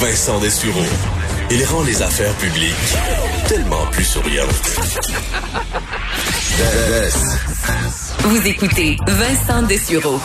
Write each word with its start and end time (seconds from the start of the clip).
Vincent 0.00 0.38
Dessureau. 0.40 0.84
Il 1.50 1.64
rend 1.64 1.82
les 1.82 2.02
affaires 2.02 2.34
publiques 2.34 2.74
tellement 3.48 3.86
plus 3.90 4.04
souriantes. 4.04 4.80
Vous 8.20 8.46
écoutez 8.46 8.96
Vincent 9.06 9.62
Dessureau 9.62 10.20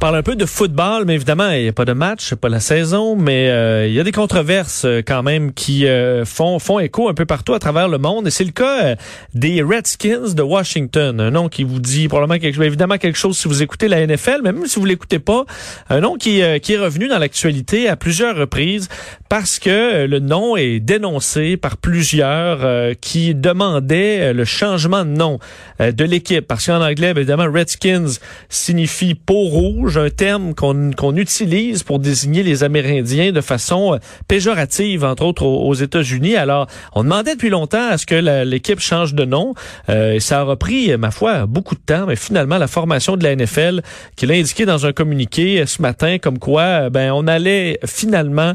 parle 0.00 0.16
un 0.16 0.22
peu 0.22 0.34
de 0.34 0.46
football, 0.46 1.04
mais 1.04 1.16
évidemment, 1.16 1.50
il 1.50 1.64
n'y 1.64 1.68
a 1.68 1.74
pas 1.74 1.84
de 1.84 1.92
match, 1.92 2.34
pas 2.34 2.48
la 2.48 2.60
saison, 2.60 3.16
mais 3.16 3.50
euh, 3.50 3.86
il 3.86 3.92
y 3.92 4.00
a 4.00 4.02
des 4.02 4.12
controverses 4.12 4.86
euh, 4.86 5.02
quand 5.06 5.22
même 5.22 5.52
qui 5.52 5.86
euh, 5.86 6.24
font 6.24 6.58
font 6.58 6.78
écho 6.78 7.10
un 7.10 7.12
peu 7.12 7.26
partout 7.26 7.52
à 7.52 7.58
travers 7.58 7.86
le 7.86 7.98
monde. 7.98 8.26
Et 8.26 8.30
c'est 8.30 8.44
le 8.44 8.50
cas 8.50 8.96
des 9.34 9.62
Redskins 9.62 10.34
de 10.34 10.42
Washington, 10.42 11.20
un 11.20 11.30
nom 11.30 11.50
qui 11.50 11.64
vous 11.64 11.80
dit 11.80 12.08
probablement 12.08 12.40
quelque, 12.40 12.62
évidemment 12.62 12.96
quelque 12.96 13.18
chose 13.18 13.36
si 13.36 13.46
vous 13.46 13.62
écoutez 13.62 13.88
la 13.88 14.06
NFL, 14.06 14.40
mais 14.42 14.52
même 14.52 14.64
si 14.64 14.80
vous 14.80 14.86
l'écoutez 14.86 15.18
pas, 15.18 15.44
un 15.90 16.00
nom 16.00 16.16
qui, 16.16 16.40
qui 16.62 16.72
est 16.72 16.78
revenu 16.78 17.06
dans 17.06 17.18
l'actualité 17.18 17.86
à 17.86 17.96
plusieurs 17.96 18.36
reprises 18.36 18.88
parce 19.28 19.58
que 19.58 20.06
le 20.06 20.18
nom 20.18 20.56
est 20.56 20.80
dénoncé 20.80 21.58
par 21.58 21.76
plusieurs 21.76 22.96
qui 23.02 23.34
demandaient 23.34 24.32
le 24.32 24.44
changement 24.46 25.04
de 25.04 25.10
nom 25.10 25.38
de 25.78 26.04
l'équipe. 26.04 26.46
Parce 26.46 26.66
qu'en 26.66 26.82
anglais, 26.82 27.10
évidemment, 27.10 27.46
Redskins 27.52 28.18
signifie 28.48 29.14
peau 29.14 29.42
rouge 29.42 29.89
un 29.98 30.10
terme 30.10 30.54
qu'on 30.54 31.16
utilise 31.16 31.82
pour 31.82 31.98
désigner 31.98 32.42
les 32.42 32.64
Amérindiens 32.64 33.32
de 33.32 33.40
façon 33.40 33.94
euh, 33.94 33.98
péjorative, 34.28 35.04
entre 35.04 35.24
autres 35.24 35.44
aux, 35.44 35.74
États-Unis. 35.74 36.36
Alors, 36.36 36.66
on 36.94 37.02
demandait 37.02 37.34
depuis 37.34 37.50
longtemps 37.50 37.88
à 37.90 37.98
ce 37.98 38.06
que 38.06 38.14
l'équipe 38.44 38.80
change 38.80 39.14
de 39.14 39.24
nom. 39.24 39.54
Euh, 39.88 40.20
ça 40.20 40.40
a 40.40 40.42
repris, 40.42 40.96
ma 40.96 41.10
foi, 41.10 41.46
beaucoup 41.46 41.74
de 41.74 41.80
temps, 41.80 42.06
mais 42.06 42.16
finalement, 42.16 42.58
la 42.58 42.66
formation 42.66 43.16
de 43.16 43.24
la 43.24 43.34
NFL, 43.34 43.80
qui 44.16 44.26
l'a 44.26 44.34
indiqué 44.34 44.66
dans 44.66 44.86
un 44.86 44.92
communiqué 44.92 45.60
euh, 45.60 45.66
ce 45.66 45.80
matin, 45.80 46.18
comme 46.18 46.38
quoi, 46.38 46.90
ben, 46.90 47.12
on 47.12 47.26
allait 47.26 47.78
finalement 47.86 48.54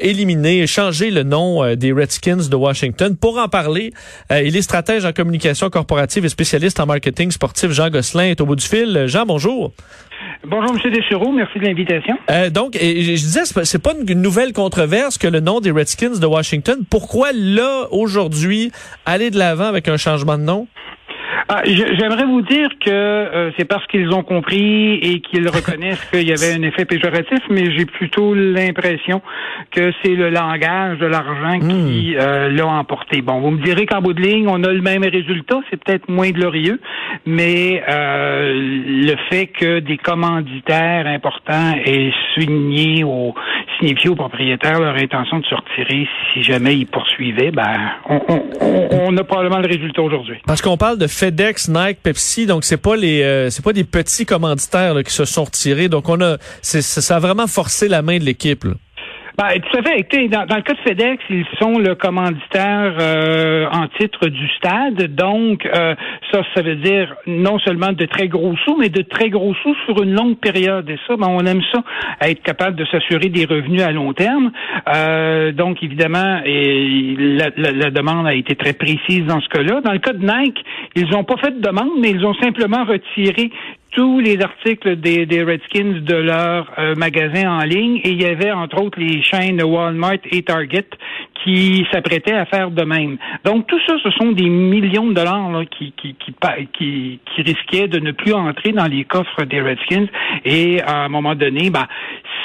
éliminer, 0.00 0.66
changer 0.66 1.10
le 1.10 1.22
nom 1.22 1.74
des 1.74 1.92
Redskins 1.92 2.48
de 2.48 2.56
Washington. 2.56 3.16
Pour 3.16 3.38
en 3.38 3.48
parler, 3.48 3.92
il 4.30 4.56
est 4.56 4.62
stratège 4.62 5.04
en 5.04 5.12
communication 5.12 5.70
corporative 5.70 6.24
et 6.24 6.28
spécialiste 6.28 6.80
en 6.80 6.86
marketing 6.86 7.30
sportif. 7.30 7.70
Jean 7.72 7.90
Gosselin 7.90 8.24
est 8.24 8.40
au 8.40 8.46
bout 8.46 8.56
du 8.56 8.66
fil. 8.66 9.04
Jean, 9.06 9.26
bonjour. 9.26 9.72
Bonjour, 10.46 10.74
M. 10.74 10.90
Dessureau. 10.90 11.32
Merci 11.32 11.58
de 11.58 11.64
l'invitation. 11.64 12.16
Euh, 12.30 12.50
donc, 12.50 12.74
je 12.74 13.12
disais, 13.12 13.44
c'est 13.44 13.82
pas 13.82 13.92
une 14.06 14.20
nouvelle 14.20 14.52
controverse 14.52 15.18
que 15.18 15.28
le 15.28 15.40
nom 15.40 15.60
des 15.60 15.70
Redskins 15.70 16.18
de 16.18 16.26
Washington. 16.26 16.84
Pourquoi, 16.88 17.30
là, 17.32 17.86
aujourd'hui, 17.90 18.72
aller 19.06 19.30
de 19.30 19.38
l'avant 19.38 19.66
avec 19.66 19.88
un 19.88 19.96
changement 19.96 20.38
de 20.38 20.42
nom? 20.42 20.66
Ah, 21.54 21.60
j'aimerais 21.66 22.24
vous 22.24 22.40
dire 22.40 22.70
que 22.80 22.88
euh, 22.88 23.50
c'est 23.58 23.66
parce 23.66 23.86
qu'ils 23.88 24.10
ont 24.14 24.22
compris 24.22 24.94
et 24.94 25.20
qu'ils 25.20 25.46
reconnaissent 25.48 26.02
qu'il 26.10 26.26
y 26.26 26.32
avait 26.32 26.54
un 26.54 26.62
effet 26.62 26.86
péjoratif, 26.86 27.40
mais 27.50 27.70
j'ai 27.76 27.84
plutôt 27.84 28.32
l'impression 28.32 29.20
que 29.70 29.92
c'est 30.02 30.14
le 30.14 30.30
langage 30.30 30.98
de 30.98 31.04
l'argent 31.04 31.60
qui 31.60 32.14
hmm. 32.14 32.18
euh, 32.18 32.48
l'a 32.48 32.66
emporté. 32.66 33.20
Bon, 33.20 33.40
vous 33.40 33.50
me 33.50 33.62
direz 33.62 33.84
qu'en 33.84 34.00
bout 34.00 34.14
de 34.14 34.22
ligne, 34.22 34.48
on 34.48 34.64
a 34.64 34.72
le 34.72 34.80
même 34.80 35.02
résultat, 35.04 35.60
c'est 35.68 35.76
peut-être 35.76 36.08
moins 36.08 36.30
glorieux, 36.30 36.80
mais 37.26 37.82
euh, 37.86 38.54
le 38.54 39.14
fait 39.28 39.48
que 39.48 39.80
des 39.80 39.98
commanditaires 39.98 41.06
importants 41.06 41.74
aient 41.84 42.14
signé 42.34 43.04
au 43.04 43.34
signifié 43.78 44.08
aux 44.08 44.14
propriétaires 44.14 44.80
leur 44.80 44.96
intention 44.96 45.40
de 45.40 45.44
se 45.44 45.54
retirer 45.54 46.08
si 46.32 46.42
jamais 46.42 46.76
ils 46.76 46.86
poursuivaient, 46.86 47.50
ben 47.50 47.76
on, 48.08 48.20
on, 48.28 48.88
on 49.08 49.16
a 49.16 49.24
probablement 49.24 49.58
le 49.58 49.68
résultat 49.68 50.02
aujourd'hui. 50.02 50.38
Parce 50.46 50.62
qu'on 50.62 50.76
parle 50.76 50.98
de 50.98 51.06
Nike, 51.68 51.98
Pepsi, 52.02 52.46
donc 52.46 52.64
c'est 52.64 52.76
pas 52.76 52.96
les 52.96 53.22
euh, 53.22 53.50
c'est 53.50 53.64
pas 53.64 53.72
des 53.72 53.84
petits 53.84 54.26
commanditaires 54.26 55.02
qui 55.04 55.12
se 55.12 55.24
sont 55.24 55.44
retirés. 55.44 55.88
Donc 55.88 56.08
on 56.08 56.20
a 56.20 56.36
ça 56.62 57.16
a 57.16 57.18
vraiment 57.18 57.46
forcé 57.46 57.88
la 57.88 58.02
main 58.02 58.18
de 58.18 58.24
l'équipe. 58.24 58.66
Ben, 59.38 59.48
tout 59.60 59.78
à 59.78 59.82
fait. 59.82 60.28
Dans, 60.28 60.44
dans, 60.44 60.56
le 60.56 60.62
cas 60.62 60.74
de 60.74 60.80
FedEx, 60.80 61.22
ils 61.30 61.46
sont 61.58 61.78
le 61.78 61.94
commanditaire 61.94 62.96
euh, 63.00 63.66
en 63.70 63.88
titre 63.98 64.28
du 64.28 64.48
stade. 64.56 65.14
Donc, 65.14 65.64
euh, 65.64 65.94
ça, 66.30 66.42
ça 66.54 66.62
veut 66.62 66.76
dire 66.76 67.14
non 67.26 67.58
seulement 67.60 67.92
de 67.92 68.04
très 68.04 68.28
gros 68.28 68.54
sous, 68.64 68.76
mais 68.76 68.90
de 68.90 69.00
très 69.02 69.30
gros 69.30 69.54
sous 69.62 69.74
sur 69.86 70.02
une 70.02 70.12
longue 70.12 70.36
période. 70.36 70.88
Et 70.90 70.98
ça, 71.06 71.16
ben, 71.16 71.28
on 71.28 71.46
aime 71.46 71.62
ça, 71.72 71.82
être 72.20 72.42
capable 72.42 72.76
de 72.76 72.84
s'assurer 72.86 73.30
des 73.30 73.46
revenus 73.46 73.82
à 73.82 73.90
long 73.90 74.12
terme. 74.12 74.52
Euh, 74.94 75.52
donc, 75.52 75.82
évidemment, 75.82 76.40
et 76.44 77.16
la, 77.18 77.50
la, 77.56 77.90
demande 77.90 78.26
a 78.26 78.34
été 78.34 78.54
très 78.54 78.74
précise 78.74 79.24
dans 79.26 79.40
ce 79.40 79.48
cas-là. 79.48 79.80
Dans 79.80 79.92
le 79.92 79.98
cas 79.98 80.12
de 80.12 80.24
Nike, 80.24 80.62
ils 80.94 81.08
n'ont 81.08 81.24
pas 81.24 81.36
fait 81.38 81.52
de 81.52 81.60
demande, 81.60 81.92
mais 82.00 82.10
ils 82.10 82.24
ont 82.26 82.34
simplement 82.34 82.84
retiré 82.84 83.50
tous 83.92 84.20
les 84.20 84.40
articles 84.42 84.96
des, 84.96 85.26
des 85.26 85.42
Redskins 85.42 86.00
de 86.00 86.14
leur 86.14 86.70
euh, 86.78 86.94
magasin 86.94 87.58
en 87.58 87.64
ligne 87.64 87.98
et 88.02 88.10
il 88.10 88.22
y 88.22 88.24
avait 88.24 88.50
entre 88.50 88.82
autres 88.82 88.98
les 88.98 89.22
chaînes 89.22 89.62
Walmart 89.62 90.18
et 90.30 90.42
Target 90.42 90.86
qui 91.44 91.84
s'apprêtaient 91.92 92.34
à 92.34 92.46
faire 92.46 92.70
de 92.70 92.84
même. 92.84 93.18
Donc 93.44 93.66
tout 93.66 93.78
ça, 93.86 93.94
ce 94.02 94.10
sont 94.12 94.32
des 94.32 94.48
millions 94.48 95.08
de 95.08 95.14
dollars 95.14 95.50
là, 95.50 95.64
qui, 95.66 95.92
qui, 95.92 96.14
qui, 96.14 96.34
qui, 96.72 97.20
qui 97.24 97.42
risquaient 97.42 97.88
de 97.88 97.98
ne 97.98 98.12
plus 98.12 98.32
entrer 98.32 98.72
dans 98.72 98.86
les 98.86 99.04
coffres 99.04 99.44
des 99.44 99.60
Redskins 99.60 100.06
et 100.44 100.80
à 100.82 101.04
un 101.04 101.08
moment 101.08 101.34
donné, 101.34 101.70
ben, 101.70 101.86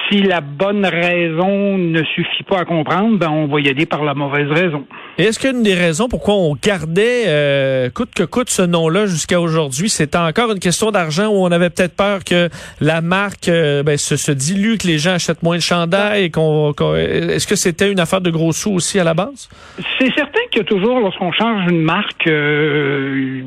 si 0.10 0.22
la 0.22 0.42
bonne 0.42 0.86
raison 0.86 1.78
ne 1.78 2.04
suffit 2.04 2.44
pas 2.44 2.60
à 2.60 2.66
comprendre, 2.66 3.18
ben, 3.18 3.30
on 3.30 3.48
va 3.48 3.62
y 3.62 3.70
aller 3.70 3.86
par 3.86 4.04
la 4.04 4.14
mauvaise 4.14 4.50
raison. 4.50 4.86
Est-ce 5.18 5.40
qu'une 5.40 5.64
des 5.64 5.74
raisons 5.74 6.08
pourquoi 6.10 6.36
on 6.36 6.54
gardait 6.54 7.24
euh, 7.26 7.90
coûte 7.90 8.12
que 8.16 8.22
coûte 8.22 8.52
ce 8.52 8.62
nom-là 8.62 9.08
jusqu'à 9.08 9.42
aujourd'hui, 9.42 9.90
c'était 9.90 10.18
encore 10.18 10.52
une 10.52 10.60
question 10.60 10.92
d'argent 10.92 11.26
où 11.30 11.44
on 11.44 11.52
avait 11.52 11.72
peut-être 11.72 11.96
peur 11.96 12.24
que 12.24 12.50
la 12.82 13.02
marque 13.02 13.50
euh, 13.50 13.82
ben, 13.82 13.98
se, 13.98 14.32
dilue, 14.32 14.78
que 14.78 14.86
les 14.86 15.00
gens 15.00 15.14
achètent 15.14 15.42
moins 15.42 15.56
de 15.56 15.62
chandail 15.62 16.26
et 16.26 16.30
qu'on, 16.30 16.72
est-ce 16.96 17.48
que 17.48 17.56
c'était 17.56 17.92
une 17.92 18.00
affaire 18.00 18.22
de 18.22 18.30
gros 18.30 18.52
sous 18.52 18.74
aussi 18.74 19.00
à 19.00 19.04
la 19.04 19.16
base? 19.16 19.50
C'est 19.98 20.14
certain 20.14 20.42
qu'il 20.52 20.62
y 20.62 20.66
a 20.66 20.66
toujours, 20.66 21.00
lorsqu'on 21.00 21.32
change 21.32 21.72
une 21.72 21.82
marque, 21.82 22.28
euh, 22.28 23.42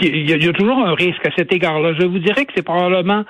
il 0.00 0.30
y 0.30 0.48
a 0.48 0.52
toujours 0.52 0.78
un 0.78 0.94
risque 0.94 1.26
à 1.26 1.30
cet 1.36 1.52
égard-là. 1.52 1.94
Je 1.98 2.06
vous 2.06 2.20
dirais 2.20 2.44
que 2.44 2.52
c'est 2.54 2.62
probablement 2.62 3.24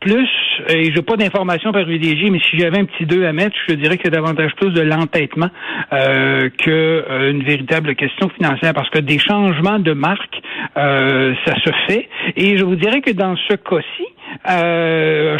plus, 0.00 0.28
et 0.68 0.92
j'ai 0.92 1.02
pas 1.02 1.16
d'informations 1.16 1.72
privilégiées, 1.72 2.30
mais 2.30 2.40
si 2.50 2.58
j'avais 2.58 2.78
un 2.78 2.84
petit 2.84 3.06
2 3.06 3.24
à 3.24 3.32
mettre, 3.32 3.56
je 3.68 3.74
dirais 3.74 3.98
que 3.98 4.08
davantage 4.08 4.52
plus 4.56 4.70
de 4.70 4.80
l'entêtement 4.80 5.50
euh, 5.92 6.48
que 6.58 6.70
euh, 6.70 7.40
véritable 7.44 7.94
question 7.94 8.28
financière, 8.30 8.74
parce 8.74 8.90
que 8.90 8.98
des 8.98 9.18
changements 9.18 9.78
de 9.78 9.92
marque, 9.92 10.40
euh, 10.76 11.34
ça 11.46 11.54
se 11.54 11.70
fait. 11.86 12.08
Et 12.36 12.56
je 12.56 12.64
vous 12.64 12.76
dirais 12.76 13.00
que 13.00 13.10
dans 13.10 13.36
ce 13.48 13.54
cas-ci, 13.54 14.04
euh, 14.48 15.38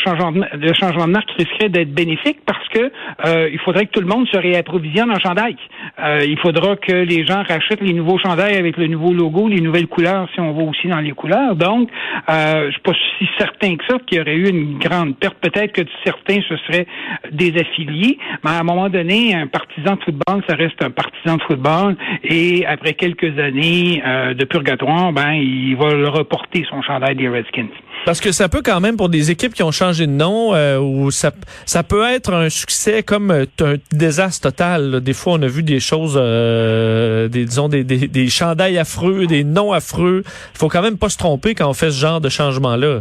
le 0.55 0.73
changement 0.75 1.07
de 1.07 1.13
marque 1.13 1.31
risquerait 1.33 1.69
d'être 1.69 1.93
bénéfique 1.93 2.39
parce 2.47 2.67
que 2.69 2.91
euh, 3.27 3.49
il 3.53 3.59
faudrait 3.61 3.87
que 3.87 3.93
tout 3.93 4.01
le 4.01 4.07
monde 4.07 4.27
se 4.29 4.37
réapprovisionne 4.37 5.11
en 5.11 5.19
chandail. 5.19 5.57
Euh, 6.01 6.25
il 6.25 6.39
faudra 6.39 6.77
que 6.77 6.93
les 6.93 7.27
gens 7.27 7.43
rachètent 7.43 7.81
les 7.81 7.93
nouveaux 7.93 8.19
chandails 8.19 8.57
avec 8.57 8.77
le 8.77 8.87
nouveau 8.87 9.13
logo, 9.13 9.49
les 9.49 9.61
nouvelles 9.61 9.89
couleurs 9.89 10.29
si 10.33 10.41
on 10.41 10.53
va 10.53 10.63
aussi 10.63 10.87
dans 10.87 11.01
les 11.01 11.13
couleurs. 11.13 11.57
Donc, 11.57 11.91
euh, 12.31 12.67
je 12.67 12.73
suis 12.73 12.83
pas 12.83 12.93
si 13.19 13.29
certain 13.37 13.77
que 13.77 13.85
ça 13.89 13.99
qu'il 14.07 14.19
y 14.19 14.21
aurait 14.21 14.37
eu 14.37 14.49
une 14.49 14.79
grande 14.79 15.17
perte. 15.17 15.37
Peut-être 15.41 15.73
que 15.73 15.83
certains 16.05 16.41
se 16.43 16.57
seraient 16.59 16.87
désaffiliés, 17.33 18.19
mais 18.45 18.51
à 18.51 18.61
un 18.61 18.63
moment 18.63 18.89
donné, 18.89 19.35
un 19.35 19.47
partisan 19.47 19.97
de 19.97 20.03
football, 20.05 20.43
ça 20.49 20.55
reste 20.55 20.83
un 20.83 20.91
partisan 20.91 21.37
de 21.37 21.43
football. 21.43 21.97
Et 22.23 22.65
après 22.67 22.95
quelques 22.95 23.39
années 23.39 24.03
euh, 24.07 24.35
de 24.35 24.45
purgatoire, 24.45 25.13
ben 25.13 25.33
il 25.33 25.77
va 25.77 25.95
le 25.95 26.09
reporter 26.09 26.65
son 26.71 26.83
chandail 26.83 27.17
des 27.17 27.29
Redskins. 27.29 27.69
Parce 28.05 28.21
que 28.21 28.33
ça 28.33 28.49
peut 28.49 28.63
quand 28.65 28.81
même 28.81 28.97
pour 28.97 29.09
des 29.09 29.31
équipes 29.31 29.53
qui 29.53 29.63
ont 29.63 29.71
changé 29.71 30.07
de 30.07 30.13
nom, 30.13 30.55
euh, 30.55 30.79
où 30.79 31.11
ça, 31.11 31.31
ça 31.67 31.83
peut 31.83 32.05
être 32.05 32.33
un 32.33 32.49
succès 32.49 33.03
comme 33.03 33.31
euh, 33.31 33.45
un 33.61 33.75
désastre 33.93 34.51
total. 34.51 35.01
Des 35.01 35.13
fois, 35.13 35.35
on 35.35 35.43
a 35.43 35.47
vu 35.47 35.63
des 35.63 35.81
choses, 35.81 36.19
euh, 36.21 37.29
des, 37.29 37.45
disons, 37.45 37.69
des, 37.69 37.85
des, 37.85 38.09
des 38.09 38.29
chandails 38.29 38.79
affreux, 38.79 39.27
des 39.27 39.45
noms 39.45 39.73
affreux. 39.73 40.23
Il 40.25 40.59
faut 40.59 40.69
quand 40.69 40.83
même 40.83 40.97
pas 40.97 41.11
se 41.11 41.19
tromper 41.19 41.55
quand 41.55 41.69
on 41.69 41.75
fait 41.75 41.91
ce 41.91 42.01
genre 42.01 42.21
de 42.21 42.29
changement-là. 42.29 43.01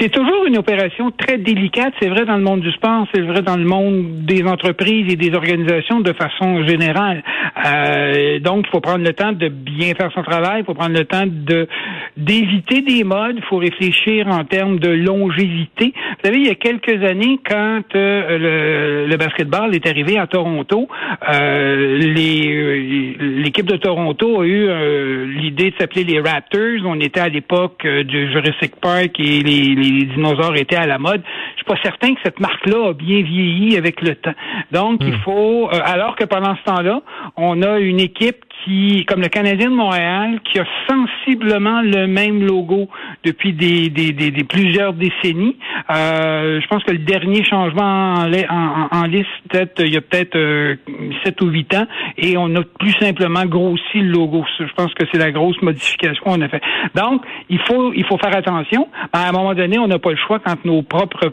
C'est 0.00 0.08
toujours 0.08 0.46
une 0.46 0.56
opération 0.56 1.10
très 1.10 1.38
délicate. 1.38 1.92
C'est 2.00 2.08
vrai 2.08 2.24
dans 2.24 2.36
le 2.36 2.42
monde 2.42 2.60
du 2.60 2.72
sport, 2.72 3.06
c'est 3.14 3.20
vrai 3.20 3.42
dans 3.42 3.56
le 3.56 3.64
monde 3.64 4.24
des 4.24 4.42
entreprises 4.44 5.12
et 5.12 5.16
des 5.16 5.34
organisations 5.34 6.00
de 6.00 6.12
façon 6.14 6.66
générale. 6.66 7.22
Euh, 7.66 8.38
donc, 8.40 8.64
il 8.66 8.70
faut 8.70 8.80
prendre 8.80 9.04
le 9.04 9.12
temps 9.12 9.32
de 9.32 9.48
bien 9.48 9.94
faire 9.94 10.10
son 10.14 10.22
travail. 10.22 10.60
Il 10.60 10.64
faut 10.64 10.74
prendre 10.74 10.96
le 10.96 11.04
temps 11.04 11.24
de 11.26 11.68
d'éviter 12.16 12.82
des 12.82 13.04
modes. 13.04 13.36
Il 13.36 13.42
faut 13.44 13.56
réfléchir 13.56 14.28
en 14.28 14.44
termes 14.44 14.78
de 14.78 14.90
longévité. 14.90 15.92
Vous 15.94 16.24
savez, 16.24 16.38
il 16.38 16.46
y 16.46 16.50
a 16.50 16.54
quelques 16.54 17.02
années, 17.04 17.38
quand 17.48 17.82
euh, 17.94 18.38
le, 18.38 19.06
le, 19.08 19.16
basketball 19.16 19.74
est 19.74 19.86
arrivé 19.86 20.18
à 20.18 20.26
Toronto, 20.26 20.88
euh, 21.28 21.98
l'équipe 21.98 23.66
de 23.66 23.76
Toronto 23.76 24.42
a 24.42 24.46
eu 24.46 24.66
euh, 24.68 25.26
l'idée 25.26 25.70
de 25.70 25.76
s'appeler 25.78 26.04
les 26.04 26.20
Raptors. 26.20 26.84
On 26.84 27.00
était 27.00 27.20
à 27.20 27.28
l'époque 27.28 27.86
du 27.86 28.30
Jurassic 28.30 28.76
Park 28.80 29.18
et 29.18 29.42
les, 29.42 29.74
les, 29.74 30.04
dinosaures 30.04 30.56
étaient 30.56 30.76
à 30.76 30.86
la 30.86 30.98
mode. 30.98 31.22
Je 31.52 31.56
suis 31.56 31.64
pas 31.64 31.82
certain 31.82 32.14
que 32.14 32.20
cette 32.24 32.40
marque-là 32.40 32.90
a 32.90 32.92
bien 32.92 33.22
vieilli 33.22 33.76
avec 33.76 34.02
le 34.02 34.14
temps. 34.16 34.34
Donc, 34.70 35.00
il 35.02 35.14
hmm. 35.14 35.20
faut, 35.24 35.68
alors 35.72 36.16
que 36.16 36.24
pendant 36.24 36.56
ce 36.56 36.62
temps-là, 36.64 37.02
on 37.36 37.62
a 37.62 37.78
une 37.78 38.00
équipe 38.00 38.44
qui, 38.64 39.04
comme 39.06 39.20
le 39.20 39.28
Canadien 39.28 39.70
de 39.70 39.74
Montréal, 39.74 40.40
qui 40.44 40.58
a 40.58 40.64
sensiblement 40.88 41.80
le 41.82 42.06
même 42.06 42.44
logo 42.44 42.88
depuis 43.24 43.52
des, 43.52 43.88
des, 43.90 44.12
des, 44.12 44.44
plusieurs 44.44 44.92
décennies. 44.92 45.56
Euh, 45.90 46.60
je 46.60 46.66
pense 46.68 46.82
que 46.84 46.92
le 46.92 46.98
dernier 46.98 47.44
changement 47.44 48.14
en, 48.14 49.04
liste, 49.04 49.28
peut-être 49.48 49.82
il 49.84 49.92
y 49.92 49.96
a 49.96 50.00
peut-être 50.00 50.36
euh, 50.36 50.76
7 51.24 51.40
ou 51.42 51.46
8 51.46 51.74
ans, 51.74 51.86
et 52.18 52.36
on 52.36 52.54
a 52.56 52.62
plus 52.62 52.92
simplement 53.00 53.44
grossi 53.46 53.82
le 54.00 54.10
logo. 54.10 54.44
Je 54.58 54.72
pense 54.76 54.92
que 54.94 55.04
c'est 55.10 55.18
la 55.18 55.32
grosse 55.32 55.60
modification 55.62 56.22
qu'on 56.24 56.40
a 56.40 56.48
fait. 56.48 56.62
Donc, 56.94 57.22
il 57.48 57.60
faut 57.60 57.92
il 57.94 58.04
faut 58.04 58.18
faire 58.18 58.36
attention. 58.36 58.88
À 59.12 59.28
un 59.28 59.32
moment 59.32 59.54
donné, 59.54 59.78
on 59.78 59.88
n'a 59.88 59.98
pas 59.98 60.10
le 60.10 60.16
choix 60.16 60.38
quand 60.38 60.64
nos 60.64 60.82
propres 60.82 61.32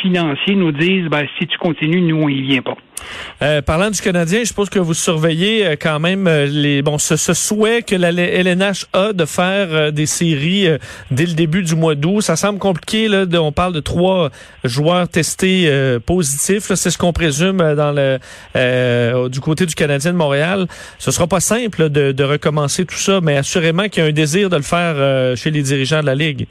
financiers 0.00 0.54
nous 0.54 0.72
disent 0.72 1.08
ben, 1.10 1.26
si 1.38 1.46
tu 1.46 1.58
continues, 1.58 2.02
nous, 2.02 2.22
on 2.22 2.28
y 2.28 2.42
vient 2.42 2.62
pas. 2.62 2.76
Euh, 3.42 3.62
parlant 3.62 3.90
du 3.90 4.00
Canadien, 4.00 4.40
je 4.40 4.46
suppose 4.46 4.70
que 4.70 4.78
vous 4.78 4.94
surveillez 4.94 5.66
euh, 5.66 5.76
quand 5.80 6.00
même 6.00 6.26
euh, 6.26 6.46
les 6.46 6.82
bon 6.82 6.98
ce, 6.98 7.16
souhait 7.16 7.82
que 7.82 7.94
la 7.94 8.10
LNH 8.10 8.86
a 8.92 9.12
de 9.12 9.24
faire 9.24 9.92
des 9.92 10.06
séries 10.06 10.66
dès 11.10 11.26
le 11.26 11.34
début 11.34 11.62
du 11.62 11.74
mois 11.74 11.94
d'août. 11.94 12.22
Ça 12.22 12.36
semble 12.36 12.58
compliqué 12.58 13.08
là. 13.08 13.24
on 13.40 13.52
parle 13.52 13.74
de 13.74 13.80
trois 13.80 14.30
joueurs 14.64 15.08
testés 15.08 15.70
positifs. 16.06 16.72
C'est 16.74 16.90
ce 16.90 16.98
qu'on 16.98 17.12
présume 17.12 17.58
dans 17.58 17.92
le 17.92 19.28
du 19.28 19.40
côté 19.40 19.66
du 19.66 19.74
Canadien 19.74 20.12
de 20.12 20.16
Montréal. 20.16 20.66
Ce 20.98 21.10
sera 21.10 21.26
pas 21.26 21.40
simple 21.40 21.90
de, 21.90 22.12
de 22.12 22.24
recommencer 22.24 22.86
tout 22.86 22.96
ça, 22.96 23.20
mais 23.20 23.36
assurément 23.36 23.88
qu'il 23.88 24.02
y 24.02 24.06
a 24.06 24.08
un 24.08 24.12
désir 24.12 24.50
de 24.50 24.56
le 24.56 24.62
faire 24.62 25.36
chez 25.36 25.50
les 25.50 25.62
dirigeants 25.62 26.00
de 26.00 26.06
la 26.06 26.14
ligue. 26.14 26.46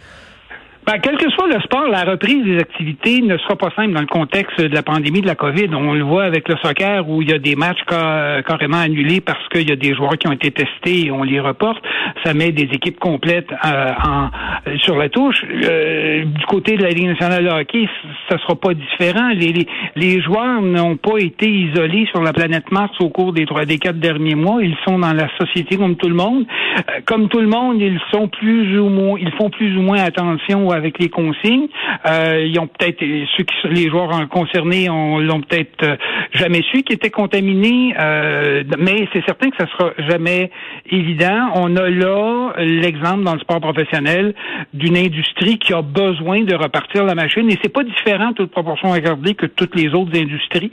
Ben, 0.85 0.99
quel 1.01 1.17
que 1.17 1.27
soit 1.31 1.47
le 1.47 1.59
sport, 1.61 1.87
la 1.87 2.03
reprise 2.03 2.43
des 2.45 2.59
activités 2.59 3.21
ne 3.23 3.39
sera 3.39 3.55
pas 3.55 3.71
simple 3.75 3.93
dans 3.93 4.01
le 4.01 4.07
contexte 4.07 4.61
de 4.61 4.73
la 4.73 4.83
pandémie 4.83 5.21
de 5.21 5.25
la 5.25 5.33
COVID. 5.33 5.69
On 5.73 5.93
le 5.93 6.03
voit 6.03 6.25
avec 6.25 6.47
le 6.47 6.55
soccer 6.57 7.09
où 7.09 7.23
il 7.23 7.31
y 7.31 7.33
a 7.33 7.39
des 7.39 7.55
matchs 7.55 7.83
carrément 7.87 8.77
annulés 8.77 9.19
parce 9.19 9.47
qu'il 9.49 9.67
y 9.67 9.71
a 9.71 9.75
des 9.75 9.95
joueurs 9.95 10.15
qui 10.19 10.27
ont 10.27 10.31
été 10.31 10.51
testés 10.51 11.07
et 11.07 11.11
on 11.11 11.23
les 11.23 11.39
reporte. 11.39 11.83
Ça 12.23 12.35
met 12.35 12.51
des 12.51 12.69
équipes 12.71 12.99
complètes 12.99 13.51
euh, 13.51 13.91
en, 14.05 14.29
sur 14.77 14.95
la 14.95 15.09
touche. 15.09 15.43
Euh, 15.43 16.25
du 16.25 16.45
côté 16.45 16.77
de 16.77 16.83
la 16.83 16.89
Ligue 16.89 17.07
nationale 17.07 17.45
de 17.45 17.49
hockey, 17.49 17.89
ça 18.29 18.38
sera 18.38 18.53
pas 18.53 18.75
différent. 18.75 19.29
Les, 19.29 19.65
les, 19.95 20.21
joueurs 20.21 20.61
n'ont 20.61 20.97
pas 20.97 21.17
été 21.17 21.49
isolés 21.49 22.07
sur 22.11 22.21
la 22.21 22.31
planète 22.31 22.71
Mars 22.71 22.93
au 22.99 23.09
cours 23.09 23.33
des 23.33 23.47
trois, 23.47 23.65
des 23.65 23.79
quatre 23.79 23.99
derniers 23.99 24.35
mois. 24.35 24.61
Ils 24.61 24.77
sont 24.88 24.99
dans 24.99 25.13
la 25.13 25.29
société 25.39 25.77
comme 25.77 25.95
tout 25.95 26.09
le 26.09 26.15
monde. 26.15 26.45
Euh, 26.77 27.01
comme 27.05 27.27
tout 27.27 27.41
le 27.41 27.47
monde, 27.47 27.81
ils 27.81 27.99
sont 28.11 28.27
plus 28.27 28.79
ou 28.79 28.89
moins, 28.89 29.17
ils 29.19 29.31
font 29.31 29.49
plus 29.49 29.75
ou 29.75 29.81
moins 29.81 30.03
attention 30.03 30.75
avec 30.75 31.00
les 31.00 31.10
consignes. 31.10 31.68
Euh, 32.06 32.45
ils 32.45 32.60
ont 32.60 32.68
peut-être 32.68 33.00
ceux 33.36 33.44
qui 33.44 33.56
les 33.69 33.89
joueurs 33.89 34.12
concernés 34.30 34.89
on 34.89 35.19
l'ont 35.19 35.42
peut-être 35.42 35.83
euh, 35.83 35.95
jamais 36.33 36.62
su 36.72 36.83
qu'ils 36.83 36.95
étaient 36.95 37.10
contaminés, 37.10 37.95
euh, 38.00 38.63
mais 38.77 39.07
c'est 39.13 39.25
certain 39.25 39.50
que 39.50 39.57
ça 39.57 39.68
sera 39.72 39.92
jamais 40.07 40.51
évident. 40.89 41.51
On 41.56 41.75
a 41.75 41.89
là 41.89 42.54
l'exemple 42.60 43.24
dans 43.24 43.33
le 43.33 43.39
sport 43.39 43.60
professionnel 43.60 44.33
d'une 44.74 44.98
industrie 44.98 45.57
qui 45.57 45.74
a 45.74 45.81
besoin 45.81 46.42
de 46.42 46.56
repartir 46.56 47.06
la 47.06 47.16
machine 47.16 47.50
et 47.50 47.57
c'est 47.62 47.74
pas 47.74 47.83
différent 47.83 48.33
toute 48.33 48.51
proportion 48.51 48.94
à 48.94 49.00
garder 49.00 49.36
que 49.36 49.45
toutes 49.45 49.75
les 49.75 49.94
autres 49.94 50.18
industries 50.18 50.72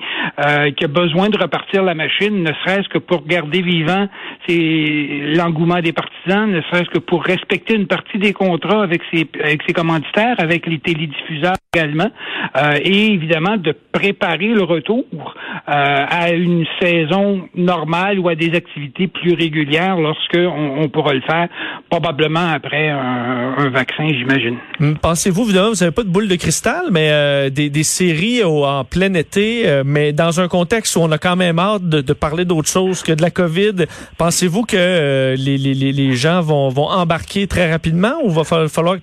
qui 0.76 0.84
a 0.84 0.88
besoin 0.88 1.28
de 1.28 1.38
repartir 1.38 1.82
la 1.82 1.94
machine, 1.94 2.42
ne 2.42 2.52
serait-ce 2.64 2.88
que 2.88 2.98
pour 2.98 3.26
garder 3.26 3.62
vivant 3.62 4.08
l'engouement 4.48 5.80
des 5.80 5.92
partisans, 5.92 6.50
ne 6.50 6.60
serait-ce 6.62 6.90
que 6.90 6.98
pour 6.98 7.22
respecter 7.24 7.74
une 7.74 7.86
partie 7.86 8.18
des 8.18 8.32
contrats 8.32 8.82
avec 8.82 9.02
ses 9.12 9.26
avec 9.42 9.62
ses 9.66 9.72
commanditaires, 9.72 9.91
avec 10.38 10.66
les 10.66 10.78
télédiffuseurs 10.78 11.56
également, 11.74 12.10
euh, 12.56 12.78
et 12.82 13.14
évidemment 13.14 13.56
de 13.56 13.74
préparer 13.92 14.48
le 14.48 14.62
retour 14.62 15.04
euh, 15.14 15.62
à 15.68 16.30
une 16.30 16.66
saison 16.80 17.48
normale 17.54 18.18
ou 18.18 18.28
à 18.28 18.34
des 18.34 18.54
activités 18.54 19.06
plus 19.06 19.32
régulières 19.32 19.96
lorsque 19.96 20.36
on, 20.36 20.86
pourra 20.90 21.14
le 21.14 21.22
faire, 21.22 21.48
probablement 21.88 22.48
après 22.52 22.90
un, 22.90 23.70
vaccin, 23.70 24.06
j'imagine. 24.08 24.58
Hum, 24.80 24.98
pensez-vous, 24.98 25.44
évidemment, 25.44 25.70
vous 25.70 25.80
n'avez 25.80 25.92
pas 25.92 26.02
de 26.02 26.10
boule 26.10 26.28
de 26.28 26.36
cristal, 26.36 26.88
mais 26.90 27.08
euh, 27.10 27.48
des, 27.48 27.82
séries 27.82 28.44
en 28.44 28.84
plein 28.84 29.14
été, 29.14 29.82
mais 29.84 30.12
dans 30.12 30.40
un 30.40 30.48
contexte 30.48 30.96
où 30.96 31.00
on 31.00 31.10
a 31.10 31.18
quand 31.18 31.36
même 31.36 31.58
hâte 31.58 31.88
de, 31.88 32.12
parler 32.12 32.44
d'autre 32.44 32.68
chose 32.68 33.02
que 33.02 33.12
de 33.12 33.22
la 33.22 33.30
COVID, 33.30 33.86
pensez-vous 34.18 34.64
que 34.64 35.34
les, 35.36 36.14
gens 36.14 36.42
vont, 36.42 36.68
embarquer 36.76 37.46
très 37.46 37.70
rapidement 37.70 38.14
ou 38.22 38.30
va 38.30 38.44
falloir 38.44 38.96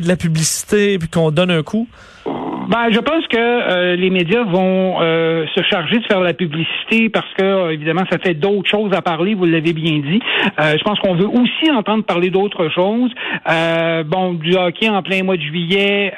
de 0.00 0.08
la 0.08 0.16
publicité 0.16 0.98
puis 0.98 1.08
qu'on 1.08 1.30
donne 1.30 1.50
un 1.50 1.62
coup? 1.62 1.88
Ben, 2.68 2.90
je 2.92 2.98
pense 2.98 3.26
que 3.28 3.38
euh, 3.38 3.96
les 3.96 4.10
médias 4.10 4.44
vont 4.44 5.00
euh, 5.00 5.46
se 5.54 5.62
charger 5.62 6.00
de 6.00 6.04
faire 6.04 6.20
la 6.20 6.34
publicité 6.34 7.08
parce 7.08 7.32
que 7.32 7.42
euh, 7.42 7.72
évidemment 7.72 8.04
ça 8.10 8.18
fait 8.18 8.34
d'autres 8.34 8.68
choses 8.68 8.92
à 8.92 9.00
parler. 9.00 9.32
Vous 9.32 9.46
l'avez 9.46 9.72
bien 9.72 10.00
dit. 10.00 10.20
je 10.58 10.82
pense 10.84 10.98
qu'on 11.00 11.14
veut 11.14 11.26
aussi 11.26 11.70
entendre 11.70 12.04
parler 12.04 12.28
d'autres 12.28 12.68
choses. 12.68 13.10
bon, 14.04 14.34
du 14.34 14.54
hockey 14.54 14.86
en 14.90 15.02
plein 15.02 15.22
mois 15.22 15.38
de 15.38 15.42
juillet, 15.42 16.12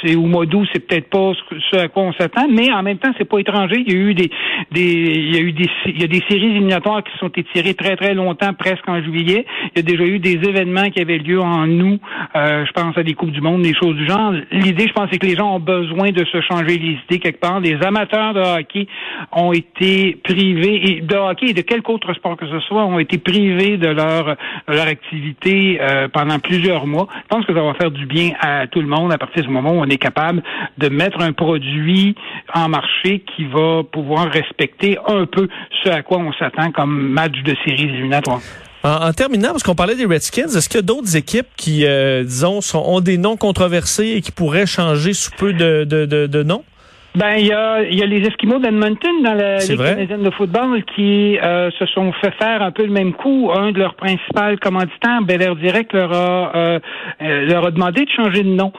c'est 0.00 0.14
au 0.14 0.26
mois 0.26 0.46
d'août, 0.46 0.68
c'est 0.72 0.86
peut-être 0.86 1.10
pas 1.10 1.32
ce 1.72 1.76
à 1.76 1.88
quoi 1.88 2.04
on 2.04 2.12
s'attend, 2.12 2.46
mais 2.48 2.72
en 2.72 2.84
même 2.84 2.98
temps 2.98 3.10
c'est 3.18 3.28
pas 3.28 3.38
étranger. 3.38 3.82
Il 3.84 3.92
y 3.92 3.96
a 3.96 3.98
eu 3.98 4.14
des, 4.14 4.30
des 4.70 4.92
il 4.92 5.34
y 5.34 5.38
a 5.38 5.40
eu 5.40 5.52
des 5.52 5.68
il 5.86 6.00
y 6.00 6.04
a 6.04 6.08
des 6.08 6.22
séries 6.28 6.50
éliminatoires 6.50 7.02
qui 7.02 7.18
sont 7.18 7.32
étirées 7.34 7.74
très 7.74 7.96
très 7.96 8.14
longtemps, 8.14 8.52
presque 8.54 8.88
en 8.88 9.02
juillet. 9.02 9.44
Il 9.74 9.78
y 9.78 9.80
a 9.80 9.82
déjà 9.82 10.04
eu 10.04 10.20
des 10.20 10.34
événements 10.34 10.88
qui 10.90 11.00
avaient 11.00 11.18
lieu 11.18 11.40
en 11.40 11.68
août. 11.68 12.00
je 12.34 12.72
pense 12.72 12.96
à 12.96 13.02
des 13.02 13.14
coupes 13.14 13.32
du 13.32 13.40
monde, 13.40 13.62
des 13.62 13.74
choses 13.74 13.96
du 13.96 14.06
genre. 14.06 14.32
L'idée, 14.52 14.86
je 14.86 14.92
pense, 14.92 15.08
c'est 15.10 15.18
que 15.18 15.26
les 15.26 15.34
gens 15.34 15.55
besoin 15.58 16.10
de 16.10 16.24
se 16.24 16.40
changer 16.40 16.78
les 16.78 16.98
idées 17.04 17.18
quelque 17.18 17.40
part. 17.40 17.60
Les 17.60 17.76
amateurs 17.82 18.34
de 18.34 18.40
hockey 18.40 18.86
ont 19.32 19.52
été 19.52 20.18
privés, 20.22 21.00
de 21.02 21.16
hockey 21.16 21.46
et 21.48 21.54
de 21.54 21.62
quelque 21.62 21.90
autre 21.90 22.12
sport 22.14 22.36
que 22.36 22.46
ce 22.46 22.60
soit, 22.60 22.84
ont 22.84 22.98
été 22.98 23.18
privés 23.18 23.76
de 23.76 23.88
leur, 23.88 24.36
leur 24.68 24.86
activité 24.86 25.78
euh, 25.80 26.08
pendant 26.08 26.38
plusieurs 26.38 26.86
mois. 26.86 27.06
Je 27.24 27.28
pense 27.28 27.46
que 27.46 27.54
ça 27.54 27.62
va 27.62 27.74
faire 27.74 27.90
du 27.90 28.06
bien 28.06 28.30
à 28.40 28.66
tout 28.66 28.80
le 28.80 28.88
monde 28.88 29.12
à 29.12 29.18
partir 29.18 29.42
du 29.42 29.48
moment 29.48 29.70
où 29.70 29.80
on 29.80 29.88
est 29.88 29.98
capable 29.98 30.42
de 30.78 30.88
mettre 30.88 31.20
un 31.20 31.32
produit 31.32 32.14
en 32.54 32.68
marché 32.68 33.24
qui 33.34 33.44
va 33.44 33.82
pouvoir 33.84 34.30
respecter 34.30 34.98
un 35.06 35.26
peu 35.26 35.48
ce 35.82 35.90
à 35.90 36.02
quoi 36.02 36.18
on 36.18 36.32
s'attend 36.32 36.70
comme 36.72 37.08
match 37.10 37.42
de 37.42 37.54
séries 37.64 37.84
éliminatoires. 37.84 38.40
En, 38.86 39.12
terminant, 39.12 39.48
parce 39.48 39.64
qu'on 39.64 39.74
parlait 39.74 39.96
des 39.96 40.06
Redskins, 40.06 40.46
est-ce 40.46 40.68
qu'il 40.68 40.78
y 40.78 40.78
a 40.78 40.82
d'autres 40.82 41.16
équipes 41.16 41.48
qui, 41.56 41.84
euh, 41.84 42.22
disons, 42.22 42.60
sont, 42.60 42.78
ont 42.86 43.00
des 43.00 43.18
noms 43.18 43.36
controversés 43.36 44.14
et 44.16 44.20
qui 44.20 44.30
pourraient 44.30 44.66
changer 44.66 45.12
sous 45.12 45.32
peu 45.32 45.52
de, 45.52 45.82
de, 45.82 46.06
de, 46.06 46.28
de 46.28 46.42
noms? 46.44 46.62
Ben, 47.16 47.36
il 47.38 47.46
y 47.46 47.52
a, 47.52 47.82
y 47.82 48.02
a 48.02 48.06
les 48.06 48.20
Esquimaux 48.28 48.58
d'Edmonton 48.58 49.22
dans 49.24 49.32
la 49.32 49.56
Ligue 49.56 49.78
canadienne 49.78 50.22
de 50.22 50.30
football 50.30 50.84
qui 50.94 51.38
euh, 51.38 51.70
se 51.78 51.86
sont 51.86 52.12
fait 52.12 52.32
faire 52.32 52.62
un 52.62 52.70
peu 52.70 52.84
le 52.84 52.92
même 52.92 53.14
coup. 53.14 53.50
Un 53.56 53.72
de 53.72 53.78
leurs 53.78 53.94
principaux 53.94 54.56
commanditaires, 54.60 55.22
Bel 55.22 55.40
Air 55.40 55.56
Direct, 55.56 55.94
leur 55.94 56.12
a, 56.12 56.52
euh, 56.54 56.78
leur 57.18 57.66
a 57.66 57.70
demandé 57.70 58.04
de 58.04 58.10
changer 58.10 58.42
de 58.42 58.50
nom. 58.50 58.70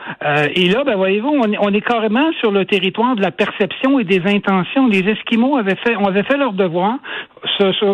et 0.53 0.69
là, 0.69 0.83
ben 0.85 0.95
voyez-vous, 0.95 1.35
on, 1.35 1.51
on, 1.59 1.73
est 1.73 1.81
carrément 1.81 2.31
sur 2.39 2.51
le 2.51 2.63
territoire 2.65 3.15
de 3.15 3.23
la 3.23 3.31
perception 3.31 3.99
et 3.99 4.03
des 4.03 4.21
intentions. 4.25 4.87
Les 4.87 4.99
Esquimaux 4.99 5.57
avaient 5.57 5.75
fait, 5.83 5.95
on 5.97 6.05
avait 6.05 6.23
fait 6.23 6.37
leur 6.37 6.53
devoir. 6.53 6.93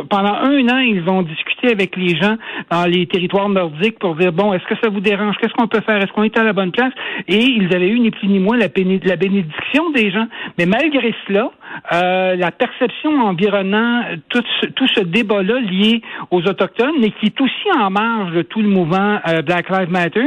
Pendant 0.10 0.34
un 0.34 0.68
an, 0.70 0.80
ils 0.80 1.04
ont 1.08 1.22
discuté 1.22 1.72
avec 1.72 1.96
les 1.96 2.16
gens 2.16 2.36
dans 2.70 2.86
les 2.86 3.06
territoires 3.08 3.50
nordiques 3.50 4.00
pour 4.00 4.16
dire 4.16 4.32
bon, 4.32 4.54
est-ce 4.54 4.66
que 4.66 4.76
ça 4.84 4.90
vous 4.90 5.00
dérange? 5.00 5.36
Qu'est-ce 5.40 5.54
qu'on 5.54 5.68
peut 5.68 5.82
faire? 5.82 5.98
Est-ce 5.98 6.12
qu'on 6.12 6.24
est 6.24 6.38
à 6.38 6.44
la 6.44 6.54
bonne 6.54 6.72
place? 6.72 6.94
Et 7.28 7.44
ils 7.44 7.74
avaient 7.74 7.90
eu 7.90 8.00
ni 8.00 8.12
plus 8.12 8.28
ni 8.28 8.40
moins 8.40 8.58
la, 8.58 8.68
la 8.68 9.16
bénédiction 9.16 9.90
des 9.92 10.12
gens. 10.12 10.28
Mais 10.58 10.66
malgré 10.66 11.14
cela, 11.28 11.52
euh, 11.92 12.36
la 12.36 12.52
perception 12.52 13.12
environnant 13.22 14.04
tout 14.30 14.44
ce, 14.62 14.68
tout 14.68 14.88
ce 14.88 15.02
débat-là 15.02 15.60
lié 15.60 16.02
aux 16.32 16.42
Autochtones, 16.42 16.96
mais 17.00 17.12
qui 17.12 17.28
est 17.28 17.42
aussi 17.42 17.80
en 17.80 17.90
marge 17.90 18.34
de 18.34 18.42
tout 18.42 18.62
le 18.62 18.70
mouvement 18.70 19.20
euh, 19.28 19.42
Black 19.42 19.70
Lives 19.70 19.92
Matter, 19.92 20.22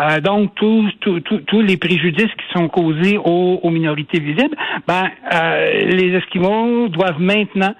euh, 0.00 0.20
donc 0.20 0.54
tous 0.54 0.88
tous 1.46 1.60
les 1.60 1.76
préjudices 1.76 2.26
qui 2.26 2.58
sont 2.58 2.68
causés 2.68 3.18
aux, 3.18 3.60
aux 3.62 3.70
minorités 3.70 4.20
visibles, 4.20 4.56
ben, 4.86 5.08
les 5.86 6.14
Esquimaux 6.14 6.88
doivent 6.88 7.20
maintenant 7.20 7.74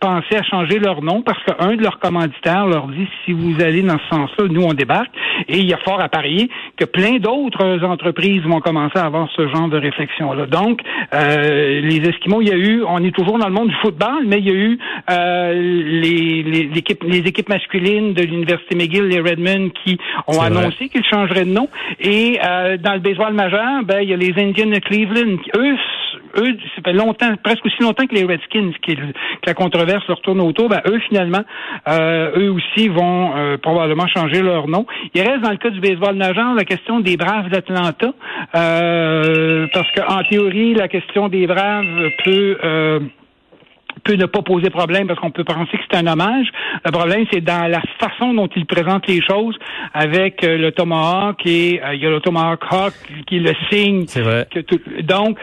penser 0.00 0.36
à 0.36 0.42
changer 0.42 0.78
leur 0.78 1.02
nom 1.02 1.22
parce 1.22 1.42
qu'un 1.44 1.76
de 1.76 1.82
leurs 1.82 1.98
commanditaires 1.98 2.66
leur 2.66 2.86
dit 2.88 3.06
si 3.24 3.32
vous 3.32 3.60
allez 3.60 3.82
dans 3.82 3.98
ce 3.98 4.16
sens-là, 4.16 4.46
nous 4.48 4.62
on 4.62 4.74
débarque. 4.74 5.10
Et 5.48 5.58
il 5.58 5.66
y 5.66 5.74
a 5.74 5.78
fort 5.78 6.00
à 6.00 6.08
parier 6.08 6.48
que 6.76 6.84
plein 6.84 7.18
d'autres 7.18 7.84
entreprises 7.84 8.42
vont 8.42 8.60
commencer 8.60 8.98
à 8.98 9.04
avoir 9.04 9.28
ce 9.36 9.48
genre 9.48 9.68
de 9.68 9.78
réflexion-là. 9.78 10.46
Donc, 10.46 10.80
euh, 11.14 11.80
les 11.80 12.08
Esquimaux, 12.08 12.40
il 12.40 12.48
y 12.48 12.52
a 12.52 12.56
eu, 12.56 12.82
on 12.86 13.02
est 13.02 13.14
toujours 13.14 13.38
dans 13.38 13.48
le 13.48 13.52
monde 13.52 13.68
du 13.68 13.76
football, 13.76 14.24
mais 14.26 14.38
il 14.38 14.46
y 14.46 14.50
a 14.50 14.54
eu 14.54 14.78
euh, 15.10 15.52
les, 15.54 16.42
les, 16.42 16.78
équipes, 16.78 17.04
les 17.04 17.18
équipes 17.18 17.48
masculines 17.48 18.14
de 18.14 18.22
l'Université 18.22 18.74
McGill, 18.74 19.08
les 19.08 19.20
Redmond, 19.20 19.70
qui 19.84 19.98
ont 20.26 20.40
annoncé 20.40 20.88
qu'ils 20.88 21.04
changeraient 21.04 21.44
de 21.44 21.52
nom. 21.52 21.68
Et 22.00 22.38
euh, 22.44 22.76
dans 22.76 22.94
le 22.94 23.00
baseball 23.00 23.34
majeur, 23.34 23.82
ben, 23.84 24.00
il 24.00 24.10
y 24.10 24.14
a 24.14 24.16
les 24.16 24.34
Indians 24.36 24.66
de 24.66 24.78
Cleveland. 24.78 25.36
Eux, 25.56 25.76
eux, 26.38 26.56
ça 26.74 26.82
fait 26.84 26.92
longtemps, 26.92 27.34
presque 27.42 27.64
aussi 27.66 27.82
longtemps 27.82 28.06
que 28.06 28.14
les 28.14 28.24
Redskins, 28.24 28.72
qui, 28.82 28.96
que 28.96 29.02
la 29.46 29.54
controverse 29.54 30.06
leur 30.08 30.20
tourne 30.20 30.40
autour, 30.40 30.68
ben, 30.68 30.80
eux, 30.86 30.98
finalement, 31.08 31.42
euh, 31.88 32.30
eux 32.36 32.50
aussi 32.50 32.88
vont 32.88 33.36
euh, 33.36 33.56
probablement 33.56 34.06
changer 34.06 34.42
leur 34.42 34.68
nom. 34.68 34.86
Il 35.14 35.22
reste 35.22 35.40
dans 35.40 35.50
le 35.50 35.56
cas 35.56 35.70
du 35.70 35.80
baseball 35.80 36.16
majeur 36.16 36.54
la 36.54 36.64
question 36.64 37.00
des 37.00 37.16
Braves 37.16 37.48
d'Atlanta, 37.48 38.12
euh, 38.54 39.66
parce 39.72 39.90
qu'en 39.92 40.22
théorie, 40.24 40.74
la 40.74 40.88
question 40.88 41.28
des 41.28 41.46
Braves 41.46 42.10
peut 42.24 42.58
peut 44.06 44.14
ne 44.14 44.26
pas 44.26 44.42
poser 44.42 44.70
problème 44.70 45.06
parce 45.06 45.18
qu'on 45.18 45.30
peut 45.30 45.44
penser 45.44 45.76
que 45.76 45.82
c'est 45.90 45.98
un 45.98 46.06
hommage. 46.06 46.46
Le 46.84 46.90
problème, 46.92 47.24
c'est 47.32 47.40
dans 47.40 47.70
la 47.70 47.82
façon 47.98 48.34
dont 48.34 48.48
il 48.54 48.66
présente 48.66 49.06
les 49.08 49.20
choses 49.20 49.58
avec 49.92 50.44
euh, 50.44 50.56
le 50.56 50.72
Tomahawk 50.72 51.44
et 51.44 51.80
il 51.92 52.02
y 52.02 52.06
a 52.06 52.10
le 52.10 52.20
Tomahawk 52.20 52.62
Hawk 52.70 52.94
qui 53.26 53.40
le 53.40 53.52
signe. 53.70 54.04
C'est 54.06 54.22
vrai. 54.22 54.46
donc, 55.02 55.38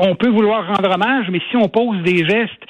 on 0.00 0.14
peut 0.14 0.28
vouloir 0.28 0.66
rendre 0.66 0.94
hommage, 0.94 1.26
mais 1.30 1.40
si 1.50 1.56
on 1.56 1.68
pose 1.68 2.02
des 2.02 2.26
gestes 2.26 2.64